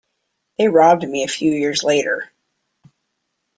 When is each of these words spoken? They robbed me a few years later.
They 0.57 0.67
robbed 0.67 1.07
me 1.07 1.23
a 1.23 1.27
few 1.27 1.51
years 1.51 1.83
later. 1.83 2.31